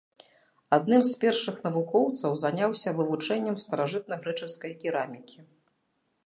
Адным 0.77 1.01
з 1.09 1.19
першых 1.23 1.59
навукоўцаў 1.67 2.31
заняўся 2.45 2.89
вывучэннем 3.01 3.55
старажытнагрэчаскай 3.67 4.73
керамікі. 4.87 5.39